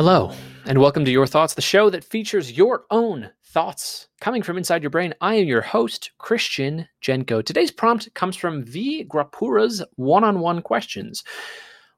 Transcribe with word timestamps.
Hello, 0.00 0.30
and 0.64 0.78
welcome 0.78 1.04
to 1.04 1.10
Your 1.10 1.26
Thoughts, 1.26 1.54
the 1.54 1.60
show 1.60 1.90
that 1.90 2.04
features 2.04 2.52
your 2.52 2.84
own 2.88 3.30
thoughts 3.46 4.06
coming 4.20 4.44
from 4.44 4.56
inside 4.56 4.80
your 4.80 4.90
brain. 4.90 5.12
I 5.20 5.34
am 5.34 5.48
your 5.48 5.60
host, 5.60 6.12
Christian 6.18 6.86
Jenko. 7.02 7.44
Today's 7.44 7.72
prompt 7.72 8.14
comes 8.14 8.36
from 8.36 8.64
V. 8.64 9.02
Grapura's 9.02 9.82
one 9.96 10.22
on 10.22 10.38
one 10.38 10.62
questions. 10.62 11.24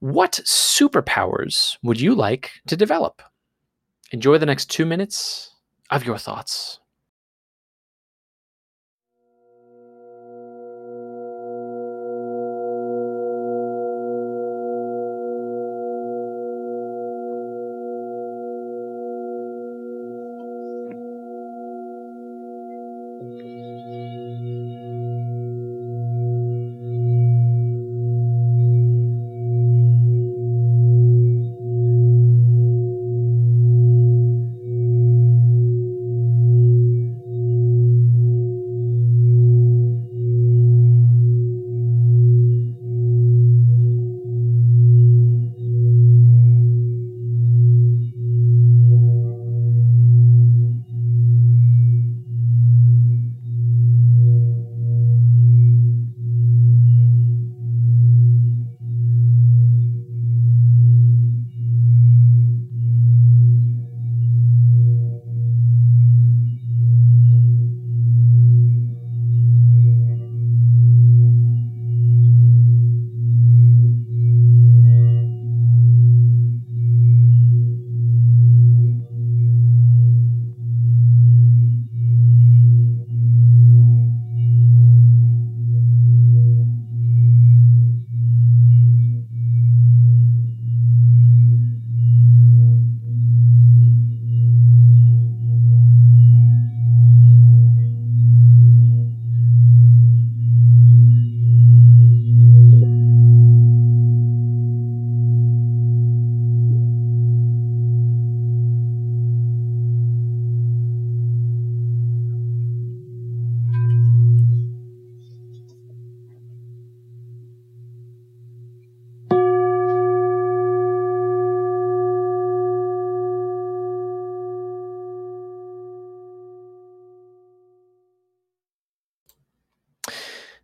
What 0.00 0.40
superpowers 0.44 1.78
would 1.82 1.98
you 1.98 2.14
like 2.14 2.50
to 2.66 2.76
develop? 2.76 3.22
Enjoy 4.10 4.36
the 4.36 4.44
next 4.44 4.66
two 4.66 4.84
minutes 4.84 5.54
of 5.90 6.04
your 6.04 6.18
thoughts. 6.18 6.80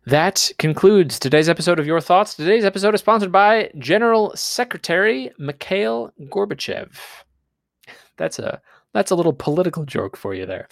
That 0.05 0.51
concludes 0.59 1.17
today's 1.17 1.47
episode 1.47 1.79
of 1.79 1.87
Your 1.87 2.01
Thoughts. 2.01 2.35
Today's 2.35 2.65
episode 2.65 2.93
is 2.93 2.99
sponsored 2.99 3.31
by 3.31 3.71
General 3.77 4.33
Secretary 4.35 5.31
Mikhail 5.37 6.11
Gorbachev. 6.23 6.97
That's 8.17 8.37
a 8.37 8.61
that's 8.93 9.11
a 9.11 9.15
little 9.15 9.33
political 9.33 9.85
joke 9.85 10.15
for 10.15 10.35
you 10.35 10.45
there. 10.45 10.67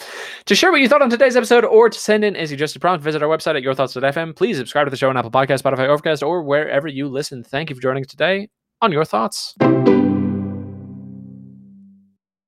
To 0.45 0.53
share 0.53 0.71
what 0.71 0.81
you 0.81 0.87
thought 0.87 1.01
on 1.01 1.09
today's 1.09 1.35
episode 1.35 1.65
or 1.65 1.89
to 1.89 1.97
send 1.97 2.23
in 2.23 2.35
a 2.35 2.45
suggested 2.45 2.79
prompt, 2.79 3.03
visit 3.03 3.23
our 3.23 3.29
website 3.29 3.55
at 3.55 3.63
yourthoughts.fm. 3.63 4.35
Please 4.35 4.57
subscribe 4.57 4.85
to 4.85 4.91
the 4.91 4.97
show 4.97 5.09
on 5.09 5.17
Apple 5.17 5.31
Podcast, 5.31 5.63
Spotify, 5.63 5.87
Overcast, 5.87 6.21
or 6.21 6.43
wherever 6.43 6.87
you 6.87 7.07
listen. 7.07 7.43
Thank 7.43 7.69
you 7.69 7.75
for 7.75 7.81
joining 7.81 8.03
us 8.03 8.11
today 8.11 8.49
on 8.81 8.91
Your 8.91 9.05
Thoughts. 9.05 9.55